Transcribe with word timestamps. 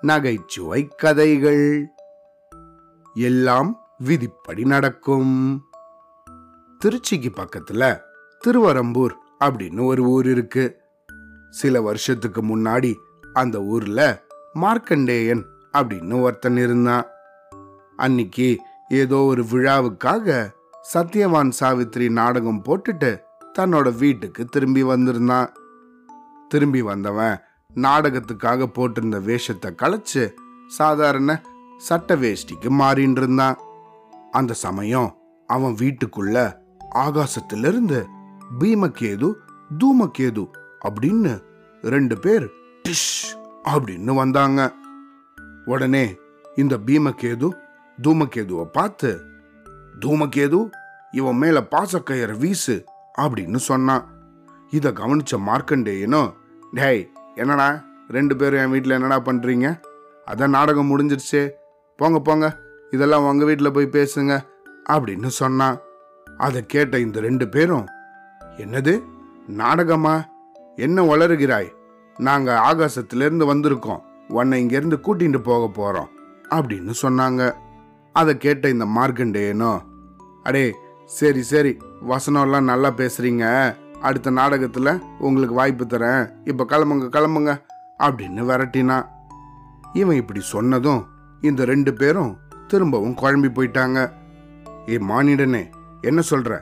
நகைச்சுவை 0.00 0.88
கதைகள். 0.88 1.86
எல்லாம் 3.14 3.80
விதிப்படி 3.98 4.64
நடக்கும். 4.64 5.62
திருச்சிக்கு 6.84 7.32
பக்கத்துல 7.36 8.00
திருவரம்பூர் 8.38 9.16
அப்படின்னு 9.44 9.84
ஒரு 9.84 10.02
ஊர் 10.02 10.26
இருக்கு. 10.26 10.80
சில 11.50 11.80
வருஷத்துக்கு 11.80 12.42
முன்னாடி 12.42 12.94
அந்த 13.32 13.62
ஊர்ல 13.62 14.22
மார்க்கண்டேயன் 14.54 15.44
அப்படின்னு 15.72 16.20
ஒருத்தன் 16.20 16.56
இருந்தான். 16.56 17.06
அன்னைக்கு 17.96 18.58
ஏதோ 18.88 19.16
ஒரு 19.16 19.42
விழாவுக்காக 19.42 20.50
சத்யவான் 20.94 21.52
சாவித்ரி 21.60 22.10
நாடகம் 22.10 22.62
போட்டுட்டு 22.64 23.20
தன்னோட 23.58 23.96
வீட்டுக்கு 23.96 24.44
திரும்பி 24.44 24.82
வந்திருந்தான். 24.82 25.52
திரும்பி 26.48 26.82
வந்தவன் 26.82 27.40
நாடகத்துக்காக 27.76 28.66
போட்டிருந்த 28.76 29.18
வேஷத்தை 29.22 29.70
களைச்சு 29.82 30.22
சாதாரண 30.66 31.30
சட்ட 31.78 32.16
வேஷ்டிக்கு 32.16 32.70
மாறின்னு 32.80 33.20
இருந்தான். 33.20 33.58
அந்த 34.30 34.52
சமயம் 34.54 35.10
அவன் 35.46 35.74
வீட்டுக்குள்ள 35.74 36.36
ஆகாசத்திலிருந்து 36.94 37.98
பீமகேது 38.60 39.28
தூமகேது 39.80 40.44
அப்படின்னு 40.88 41.32
ரெண்டு 41.82 42.18
பேர் 42.18 42.46
டிஷ் 42.84 43.12
அப்படின்னு 43.64 44.14
வந்தாங்க. 44.14 44.60
உடனே 45.64 46.04
இந்த 46.56 46.76
பீமகேது 46.86 47.48
தூமகேதுவை 47.98 48.64
பார்த்து 48.64 49.10
தூமகேது 50.00 50.60
இவன் 51.12 51.36
மேல 51.36 51.58
பாசக்கயிறை 51.70 52.34
வீசு 52.38 52.84
அப்படின்னு 53.18 53.56
சொன்னான். 53.56 54.04
இதை 54.70 54.90
கவனிச்ச 54.92 55.36
மார்க்கண்டேயனும் 55.48 56.32
டேய் 56.72 57.02
என்னடா 57.38 57.68
ரெண்டு 58.16 58.34
பேரும் 58.36 58.60
என் 58.60 58.72
வீட்டில் 58.74 58.96
என்னடா 58.96 59.18
பண்ணுறீங்க 59.20 59.66
அதான் 60.26 60.54
நாடகம் 60.56 60.90
முடிஞ்சிடுச்சு 60.90 61.42
போங்க 61.98 62.18
போங்க. 62.18 62.46
இதெல்லாம் 62.90 63.26
உங்கள் 63.30 63.48
வீட்டில் 63.48 63.74
போய் 63.76 63.94
பேசுங்க 63.96 64.32
அப்படின்னு 64.90 65.30
சொன்னான். 65.40 65.76
அதை 66.46 66.60
கேட்ட 66.66 66.98
இந்த 66.98 67.18
ரெண்டு 67.20 67.46
பேரும் 67.48 67.86
என்னது? 68.62 68.94
நாடகமா? 69.60 70.14
என்ன 70.76 71.02
வளருகிறாய் 71.02 71.68
நாங்கள் 72.16 72.60
ஆகாசத்திலேருந்து 72.68 73.46
வந்திருக்கோம். 73.52 74.02
உன்னை 74.28 74.56
இங்கேருந்து 74.62 74.98
கூட்டிகிட்டு 75.06 75.40
போக 75.50 75.64
போகிறோம் 75.78 76.10
அப்படின்னு 76.56 76.94
சொன்னாங்க. 77.02 77.42
அதை 78.14 78.32
கேட்ட 78.36 78.68
இந்த 78.74 78.86
மார்க்கண்டேயனோ 78.96 79.72
அடே 80.42 80.64
சரி 81.18 81.42
சரி. 81.52 81.72
வசனம்லாம் 82.08 82.70
நல்லா 82.72 82.90
பேசுகிறீங்க 82.96 83.44
அடுத்த 84.00 84.30
நாடகத்தில் 84.30 85.00
உங்களுக்கு 85.18 85.54
வாய்ப்பு 85.54 85.84
தரேன். 85.84 86.30
இப்போ 86.44 86.64
கிளம்புங்க 86.64 87.08
கிளம்புங்க 87.16 87.52
அப்படின்னு 87.98 88.42
விரட்டினான் 88.50 89.06
இவன் 89.92 90.16
இப்படி 90.16 90.40
சொன்னதும் 90.40 91.06
இந்த 91.40 91.64
ரெண்டு 91.64 91.94
பேரும் 91.94 92.38
திரும்பவும் 92.66 93.16
குழம்பி 93.22 93.50
போயிட்டாங்க. 93.56 93.98
ஏ 94.88 94.98
மானிடனே 94.98 95.62
என்ன 96.00 96.20
சொல்ற? 96.30 96.60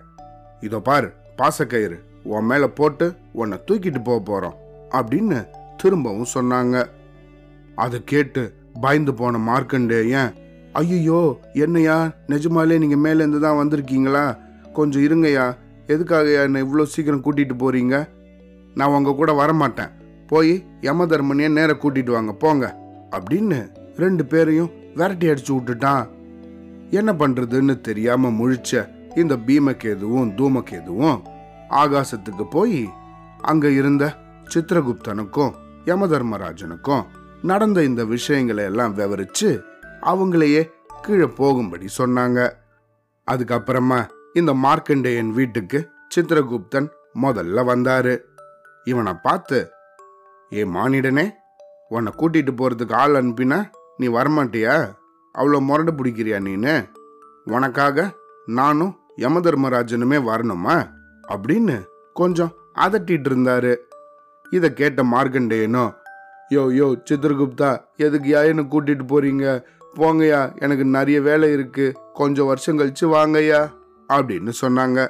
இதோ 0.61 0.79
பாரு 0.81 1.13
பாசக்கயிறு 1.37 1.99
உன் 2.23 2.45
மேல 2.45 2.69
போட்டு 2.69 3.07
உன்னை 3.33 3.59
தூக்கிட்டு 3.67 4.01
போக 4.05 4.21
போறோம் 4.29 4.57
அப்படின்னு 4.91 5.47
திரும்பவும் 5.77 6.33
சொன்னாங்க. 6.35 6.89
அதை 7.75 8.05
கேட்டு 8.05 8.43
பயந்து 8.81 9.15
போன 9.15 9.39
மார்க்கண்டேயன் 9.39 10.33
ஐயோ 10.73 11.39
என்னையா? 11.53 12.11
நிஜமாலே 12.29 12.79
நீங்க 12.79 12.97
மேலேருந்து 13.09 13.39
தான் 13.39 13.61
வந்திருக்கீங்களா? 13.61 14.39
கொஞ்சம் 14.73 15.03
இருங்கய்யா 15.03 15.57
எதுக்காக 15.87 16.43
என்னை 16.43 16.63
இவ்வளோ 16.63 16.83
சீக்கிரம் 16.83 17.25
கூட்டிகிட்டு 17.25 17.57
போகிறீங்க 17.59 18.09
நான் 18.75 18.89
உங்கள் 18.89 19.15
கூட 19.15 19.33
வரமாட்டேன். 19.33 19.93
போய் 20.27 20.65
யம 20.81 21.07
தர்மனிய 21.07 21.49
கூட்டிகிட்டு 21.83 22.11
வாங்க 22.11 22.33
போங்க. 22.33 22.77
அப்படின்னு 23.11 23.71
ரெண்டு 23.97 24.25
பேரையும் 24.25 24.73
விரட்டி 24.95 25.27
அடிச்சு 25.29 25.53
விட்டுட்டான். 25.53 26.09
என்ன 26.91 27.13
பண்ணுறதுன்னு 27.13 27.81
தெரியாமல் 27.81 28.33
முழிச்ச 28.33 28.89
இந்த 29.15 29.37
பீமகேதுவும் 29.37 30.31
தூமகேதுவும் 30.39 31.23
ஆகாசத்துக்கு 31.71 32.45
போய் 32.51 32.89
அங்கே 33.41 33.75
இருந்த 33.75 34.05
சித்திரகுப்தனுக்கும் 34.55 35.55
யமதர்மராஜனுக்கும் 35.85 37.07
நடந்த 37.43 37.83
இந்த 37.83 38.05
விஷயங்களை 38.05 38.65
எல்லாம் 38.65 38.97
விவரிச்சு 38.99 39.63
அவங்களையே 40.03 40.71
கீழே 41.03 41.27
போகும்படி 41.27 41.87
சொன்னாங்க. 41.99 42.53
அதுக்கப்புறமா 43.31 44.07
இந்த 44.39 44.53
மார்க்கண்டேயன் 44.55 45.29
வீட்டுக்கு 45.31 45.79
சித்திரகுப்தன் 46.15 46.89
முதல்ல 47.23 47.63
வந்தாரு. 47.69 48.15
இவனை 48.85 49.13
பார்த்து 49.23 49.59
ஏ 50.53 50.65
மானிடனே 50.65 51.25
உன்னை 51.89 52.11
கூட்டிட்டு 52.17 52.53
போறதுக்கு 52.57 52.95
ஆள் 52.95 53.15
அனுப்பினா 53.15 53.59
நீ 53.97 54.09
வரமாட்டியா? 54.09 54.75
அவ்வளோ 55.35 55.61
முரடு 55.69 55.93
பிடிக்கிறியா 55.93 56.39
நீனு? 56.39 56.75
உனக்காக 57.45 58.07
நானும் 58.59 58.93
யமதர்மராஜனுமே 59.17 60.19
வரணுமா? 60.31 60.77
அப்படின்னு 61.29 61.77
கொஞ்சம் 62.13 62.53
அதட்டிட்டு 62.79 63.31
இருந்தாரு. 63.31 63.73
இதை 64.51 64.71
கேட்ட 64.73 65.03
மார்க்கண்டேயனோ 65.03 65.87
யோ 66.51 66.65
யோ 66.81 66.89
சித்திரகுப்தா 67.09 67.71
எதுக்குயா 68.07 68.43
என்ன 68.51 68.63
கூட்டிட்டு 68.75 69.07
போறீங்க? 69.13 69.47
போங்கய்யா 69.95 70.43
எனக்கு 70.59 70.85
நிறைய 70.85 71.19
வேலை 71.21 71.53
இருக்கு. 71.53 71.87
கொஞ்சம் 72.13 72.47
வருஷம் 72.47 72.79
கழிச்சு 72.79 73.07
வாங்கய்யா. 73.17 73.61
அப்படின்னு 74.09 74.53
சொன்னாங்க. 74.61 75.09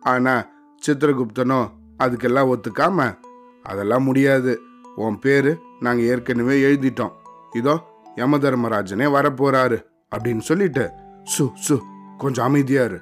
ஆனா 0.00 0.46
சித்திரகுப்தனோ 0.86 1.60
அதுக்கெல்லாம் 1.98 2.50
ஒத்துக்காம 2.52 3.18
அதெல்லாம் 3.62 4.02
முடியாது. 4.02 4.60
உன் 4.96 5.18
பேரு 5.18 5.58
நாங்க 5.80 6.02
ஏற்கனவே 6.02 6.62
எழுதிட்டோம். 6.62 7.12
இதோ 7.52 7.74
யமதர்மராஜனே 8.16 9.06
வரப்போறாரு 9.16 9.86
அப்படின்னு 10.16 10.38
சொல்லிட்டு 10.38 10.90
சு 11.38 11.52
சு 11.68 11.76
கொஞ்சம் 12.18 12.54
அமைதியாரு 12.54 12.98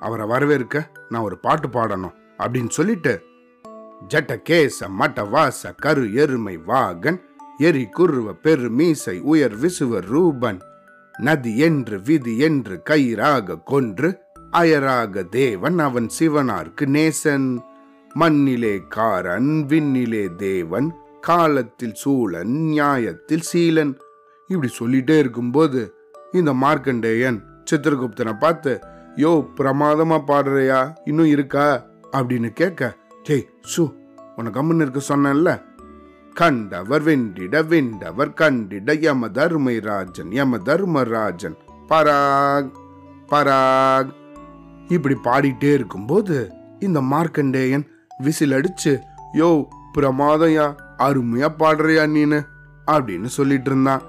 அவரை 0.00 0.26
வரவேற்க 0.26 0.90
நான் 1.08 1.22
ஒரு 1.22 1.38
பாட்டு 1.38 1.68
பாடணும் 1.68 2.14
அப்படின்னு 2.38 2.68
சொல்லிட்டு 2.68 3.22
ஜட்ட 4.14 4.32
கேச 4.48 4.88
மட்ட 5.00 5.30
வாச 5.30 5.74
கரு 5.74 6.12
எருமை 6.12 6.56
வாகன் 6.56 7.20
எரி 7.58 7.84
குருவ 7.98 8.32
பெரு 8.32 8.70
மீசை 8.70 9.20
உயர் 9.20 9.56
விசுவ 9.58 10.00
ரூபன் 10.00 10.60
நதி 11.18 11.58
என்று 11.58 12.00
விதி 12.00 12.38
என்று 12.38 12.82
கயிறாக 12.90 13.62
கொன்று 13.62 14.25
அயராக 14.58 15.28
தேவன் 15.28 15.78
அவன் 15.78 16.08
சிவனார்க்கு 16.18 16.84
நேசன். 16.84 17.58
மண்ணிலே 18.14 18.82
காரன் 18.88 19.64
விண்ணிலே 19.68 20.34
தேவன் 20.36 20.94
காலத்தில் 21.20 21.94
சூழன் 21.94 22.48
நியாயத்தில் 22.48 23.42
சீலன். 23.52 23.94
இப்படி 24.46 24.72
சொல்லிட்டே 24.78 25.18
இருக்கும்போது 25.18 25.94
இந்த 26.32 26.52
மார்க்கண்டேயன் 26.52 27.42
சித்திரகுப்தனை 27.70 28.38
பார்த்து 28.38 28.80
யோ 29.16 29.46
பிரமாதமா 29.56 30.18
பாடுறியா? 30.26 30.92
இன்னும் 31.04 31.26
இருக்கா? 31.26 31.86
அப்படின்னு 32.12 32.52
கேட்க 32.52 32.96
டேய் 33.22 33.48
சு 33.76 33.94
உனக்கு 34.36 34.62
கம்முன்னு 34.62 34.80
இருக்க 34.80 35.00
சொன்னேன்ல. 35.08 35.62
கண்டவர் 36.34 37.02
வெண்டிட 37.02 37.66
வெண்டவர் 37.66 38.32
கண்டிட 38.40 38.98
யம 39.00 39.28
தர்மை 39.28 39.78
ராஜன் 39.78 40.32
யம 40.32 40.58
தர்மராஜன் 40.58 41.56
பராக் 41.88 42.70
பராக். 43.30 44.24
இப்படி 44.88 45.14
பாடிட்டே 45.24 45.72
இருக்கும்போது 45.72 46.52
இந்த 46.80 47.00
மார்க்கண்டேயன் 47.00 47.86
விசில் 48.18 48.52
அடிச்சு 48.52 49.00
யோ 49.34 49.66
பிரமாதையா 49.94 50.74
அருமையா 50.98 51.48
பாடுறியா 51.58 52.04
நீனு? 52.10 52.46
அப்படின்னு 52.86 53.24
சொல்லிட்டு 53.24 53.70
இருந்தான். 53.70 54.02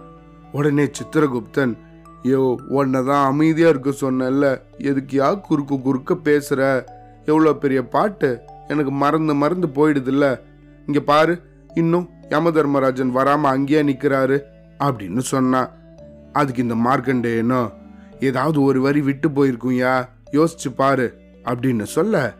உடனே 0.51 0.83
சித்திரகுப்தன் 0.83 1.77
யோ 2.23 2.55
உன்னதான் 2.69 3.25
அமைதியா 3.25 3.69
இருக்க 3.69 3.89
சொன்னேன்ல 3.89 4.61
எதுக்கியா 4.77 5.41
குறுக்கு 5.41 5.81
குறுக்க 5.81 6.13
பேசுற? 6.13 6.85
எவ்வளோ 7.25 7.53
பெரிய 7.53 7.87
பாட்டு? 7.87 8.39
எனக்கு 8.67 8.91
மறந்து 8.91 9.35
மறந்து 9.35 9.67
போயிடுதுல்ல. 9.67 10.39
இங்க 10.85 10.99
பாரு 10.99 11.41
இன்னும் 11.73 12.09
யமதர்மராஜன் 12.29 13.15
வராம 13.15 13.41
அங்கேயே 13.41 13.83
நிக்கிறாரு 13.83 14.39
அப்படின்னு 14.79 15.17
சொன்னான். 15.17 15.69
அதுக்கு 16.33 16.61
இந்த 16.61 16.75
மார்க்கண்டேயனோ 16.75 17.71
ஏதாவது 18.19 18.61
ஒரு 18.61 18.81
வரி 18.81 19.01
விட்டு 19.01 19.29
போயிருக்கும்யா 19.29 20.09
யோசிச்சு 20.31 20.73
பாரு 20.75 21.13
அப்படின்னு 21.43 21.83
சொல்ல 21.83 22.35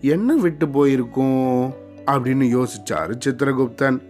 என்ன 0.00 0.34
விட்டு 0.34 0.68
போயிருக்கும்? 0.68 1.72
அப்படின்னு 2.06 2.46
யோசிச்சாரு 2.58 3.14
சித்திரகுப்தன். 3.24 4.00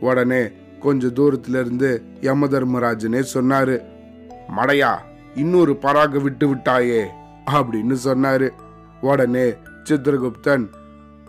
உடனே 0.00 0.50
கொஞ்ச 0.80 1.06
தூரத்துல 1.06 1.48
இருந்து 1.48 2.02
யமதர்மராஜனே 2.20 3.24
சொன்னாரு 3.34 3.84
மடையா 4.56 4.96
இன்னொரு 5.34 5.76
பராக 5.76 6.18
விட்டு 6.18 6.54
விட்டாயே 6.54 7.06
அப்படின்னு 7.46 7.96
சொன்னாரு. 8.04 8.50
உடனே 9.00 9.54
சித்திரகுப்தன் 9.90 10.68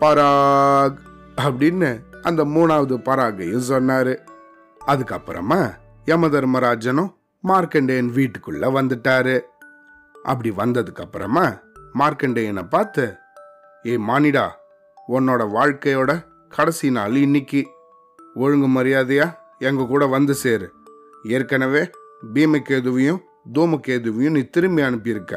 பராக் 0.00 0.96
அப்படின்னு 1.36 2.00
அந்த 2.22 2.44
மூணாவது 2.44 2.96
பராகையும் 3.02 3.62
சொன்னாரு. 3.68 4.18
அதுக்கப்புறமா 4.86 5.74
யமதர்மராஜனும் 6.06 7.14
மார்க்கண்டேயன் 7.40 8.10
வீட்டுக்குள்ள 8.14 8.70
வந்துட்டாரு. 8.76 9.40
அப்படி 10.24 10.50
வந்ததுக்கு 10.50 11.02
அப்புறமா 11.02 11.46
மார்க்கண்டேயனை 11.98 12.68
பார்த்து 12.68 13.04
ஏ 13.86 13.96
மானிடா 13.96 14.44
உன்னோட 15.08 15.42
வாழ்க்கையோட 15.56 16.10
கடைசி 16.48 16.90
நாள் 16.90 17.16
இன்னைக்கு. 17.16 17.62
ஒழுங்கு 18.34 18.68
மரியாதையா 18.68 19.26
எங்க 19.58 19.86
கூட 19.86 20.06
வந்து 20.06 20.34
சேரு. 20.34 20.68
ஏற்கனவே 21.24 21.82
பீமகேதுவையும் 22.34 23.20
தூமகேதுவையும் 23.52 24.34
நீ 24.36 24.42
திரும்பி 24.42 24.82
அனுப்பியிருக்க. 24.82 25.34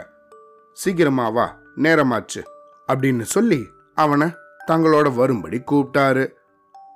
சீக்கிரமா 0.73 1.29
வா 1.29 1.45
நேரமாச்சு 1.75 2.41
அப்படின்னு 2.87 3.21
சொல்லி 3.21 3.59
அவனை 3.95 4.27
தங்களோட 4.67 5.15
வரும்படி 5.15 5.59
கூப்பிட்டாரு. 5.71 6.25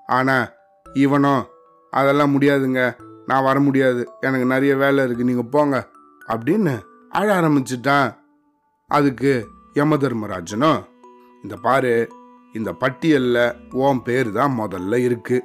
ஆனா 0.08 0.38
இவனோ 0.94 1.36
அதெல்லாம் 1.92 2.34
முடியாதுங்க. 2.36 2.82
நான் 3.26 3.44
வர 3.44 3.60
முடியாது. 3.60 4.02
எனக்கு 4.22 4.46
நிறைய 4.46 4.76
வேலை 4.76 5.06
இருக்கு. 5.06 5.24
நீங்க 5.24 5.44
போங்க 5.44 5.88
அப்படின்னு 6.28 6.76
அழ 7.12 7.42
ஆரம்பிச்சிட்டான். 7.42 8.16
அதுக்கு 8.88 9.48
யம 9.74 9.98
இந்த 11.44 11.56
பாரு 11.62 12.13
இந்த 12.54 12.72
பட்டியலில் 12.72 13.69
உன் 13.72 14.02
பேர் 14.02 14.31
தான் 14.31 14.60
முதல்ல 14.60 14.96
இருக்கு. 14.96 15.44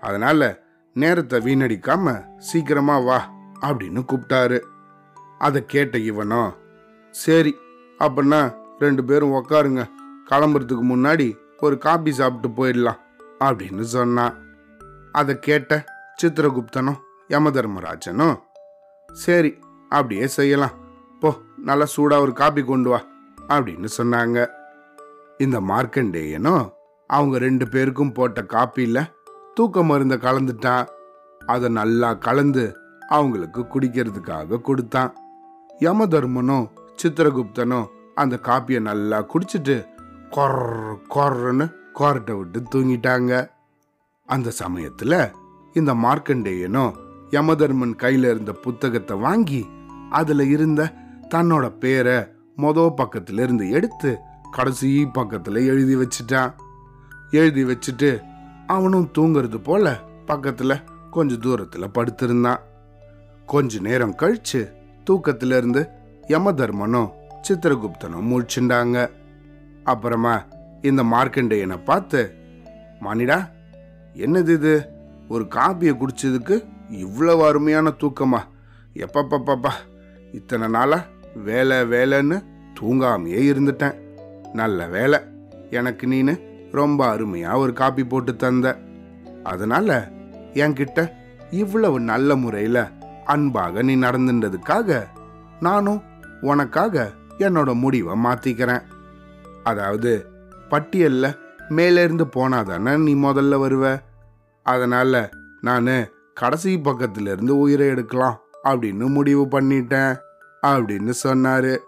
அதனால 0.00 0.60
நேரத்தை 0.92 1.40
வீணடிக்காம 1.40 2.24
சீக்கிரமா 2.38 2.98
வா 2.98 3.30
அப்படின்னு 3.60 4.00
கூப்பிட்டாரு. 4.10 4.58
அதை 5.38 5.64
கேட்ட 5.66 5.98
இவனோ 5.98 6.54
சரி 7.10 7.56
அப்படின்னா 7.98 8.54
ரெண்டு 8.78 9.04
பேரும் 9.04 9.32
உக்காருங்க. 9.32 9.84
கிளம்புறதுக்கு 10.30 10.84
முன்னாடி 10.94 11.38
ஒரு 11.60 11.78
காபி 11.78 12.12
சாப்பிட்டு 12.12 12.48
போயிடலாம் 12.48 13.00
அப்படின்னு 13.38 13.80
சொன்னான். 13.80 14.34
அதை 15.12 15.38
கேட்ட 15.38 15.84
சித்திரகுப்தனும் 16.22 17.00
யமதர்மராஜனும் 17.28 18.36
சரி 19.12 19.58
அப்படியே 19.88 20.26
செய்யலாம். 20.26 20.84
போ 21.22 21.30
நல்லா 21.68 21.86
சூடாக 21.94 22.24
ஒரு 22.24 22.32
காபி 22.32 22.62
கொண்டு 22.64 22.90
வா 22.90 23.00
அப்படின்னு 23.54 23.88
சொன்னாங்க. 23.98 24.38
இந்த 25.44 25.56
மார்க்கண்டேயனும் 25.70 26.64
அவங்க 27.10 27.36
ரெண்டு 27.38 27.64
பேருக்கும் 27.68 28.12
போட்ட 28.12 28.40
காப்பியில் 28.54 29.08
தூக்க 29.54 29.82
மருந்தை 29.82 30.16
கலந்துட்டான். 30.18 30.86
அதை 31.40 31.68
நல்லா 31.80 32.10
கலந்து 32.26 32.64
அவங்களுக்கு 33.08 33.60
குடிக்கிறதுக்காக 33.72 34.60
கொடுத்தான். 34.60 35.12
யமதர்மனும் 35.80 36.66
சித்திரகுப்தனும் 37.02 37.88
அந்த 38.14 38.34
காப்பியை 38.48 38.80
நல்லா 38.80 39.18
குடிச்சிட்டு 39.32 39.76
கொர் 40.30 40.60
கொர்ன்னு 41.14 41.66
கொரட்டை 41.98 42.34
விட்டு 42.38 42.60
தூங்கிட்டாங்க. 42.74 43.32
அந்த 44.28 44.48
சமயத்தில் 44.62 45.18
இந்த 45.72 45.92
மார்க்கண்டேயனும் 46.04 46.92
யமதர்மன் 47.30 47.94
கையில் 47.96 48.28
இருந்த 48.32 48.52
புத்தகத்தை 48.64 49.14
வாங்கி 49.26 49.62
அதில் 50.10 50.44
இருந்த 50.48 50.82
தன்னோட 51.34 51.68
பேரை 51.68 52.14
மொத 52.56 52.94
பக்கத்துல 52.96 53.40
இருந்து 53.40 53.70
எடுத்து 53.70 54.18
கடைசி 54.50 55.06
பக்கத்துல 55.14 55.54
எழுதி 55.66 55.96
வச்சிட்டான். 55.96 56.52
எழுதி 57.30 57.64
வச்சுட்டு 57.64 58.22
அவனும் 58.66 59.10
தூங்குறது 59.18 59.62
போல 59.62 60.00
பக்கத்துல 60.26 60.82
கொஞ்ச 61.10 61.34
தூரத்துல 61.34 61.84
படுத்திருந்தான். 61.94 62.60
கொஞ்ச 63.46 63.80
நேரம் 63.80 64.14
கழிச்சு 64.14 64.72
தூக்கத்துல 65.10 65.56
இருந்து 65.56 65.88
யமதர்மனும் 66.28 67.10
சித்திரகுப்தனும் 67.48 68.30
முழிச்சுண்டாங்க. 68.30 69.10
அப்புறமா 69.84 70.44
இந்த 70.82 71.02
மார்க்கண்டேயனை 71.02 71.84
பார்த்து 71.84 72.34
மானிடா 73.00 73.48
என்னது 74.14 74.48
இது? 74.48 74.88
ஒரு 75.28 75.44
காப்பியை 75.44 75.96
குடிச்சதுக்கு 75.96 76.64
இவ்வளவு 76.88 77.46
அருமையான 77.46 77.92
தூக்கமா? 78.00 78.40
எப்பப்பப்பப்பா 78.94 79.70
இத்தனை 80.32 80.68
நாளா 80.68 81.04
வேலை 81.44 81.76
வேலைன்னு 81.76 82.44
தூங்காமையே 82.80 83.52
இருந்துட்டேன். 83.52 83.94
நல்ல 84.52 84.86
வேலை. 84.86 85.18
எனக்கு 85.70 86.06
நீனு 86.06 86.40
ரொம்ப 86.72 87.06
அருமையாக 87.06 87.58
ஒரு 87.58 87.72
காப்பி 87.72 88.04
போட்டு 88.04 88.36
தந்த. 88.36 88.78
அதனால 89.44 90.08
என்கிட்ட 90.52 91.10
இவ்வளவு 91.50 92.00
நல்ல 92.00 92.36
முறையில் 92.36 92.84
அன்பாக 93.24 93.82
நீ 93.82 93.96
நடந்துன்றதுக்காக 93.96 95.06
நானும் 95.60 96.02
உனக்காக 96.40 97.12
என்னோட 97.38 97.74
முடிவை 97.74 98.18
மாத்திக்கிறேன். 98.24 98.82
அதாவது 99.64 100.26
பட்டியலில் 100.68 101.36
மேலேருந்து 101.70 102.24
போனாதானே 102.36 102.98
நீ 102.98 103.14
முதல்ல 103.14 103.68
வருவ? 103.68 104.02
அதனால 104.62 105.28
நான் 105.60 105.88
கடைசி 106.34 106.76
பக்கத்துல 106.76 107.20
இருந்து 107.20 107.58
உயிரை 107.58 107.86
எடுக்கலாம் 107.86 108.40
அப்படின்னு 108.64 109.08
முடிவு 109.08 109.44
பண்ணிட்டேன். 109.44 110.24
அப்படின்னு 110.66 111.12
சொன்னாரு. 111.24 111.78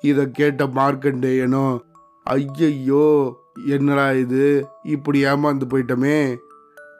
இதை 0.00 0.30
கேட்ட 0.30 0.66
மார்க்கண்டேயனும் 0.66 1.80
ஐயையோ 2.24 3.34
என்னடா 3.66 4.12
இது? 4.12 4.66
இப்படி 4.82 5.24
ஏமாந்து 5.24 5.62
போயிட்டோமே. 5.68 6.36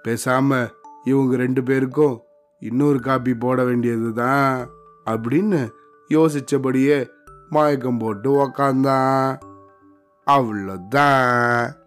பேசாம 0.04 0.68
இவங்க 1.04 1.36
ரெண்டு 1.36 1.62
பேருக்கும் 1.62 2.20
இன்னொரு 2.60 3.00
காப்பி 3.00 3.34
போட 3.34 3.64
வேண்டியதுதான் 3.64 4.68
அப்படின்னு 5.06 5.70
யோசிச்சபடியே 6.08 7.08
மயக்கம் 7.48 7.98
போட்டு 7.98 8.46
உக்காந்தான். 8.46 9.38
அவ்வளோதான் 10.26 11.77